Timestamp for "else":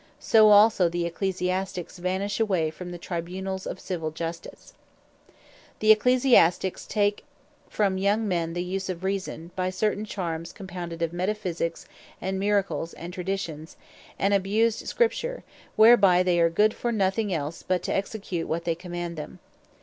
17.31-17.61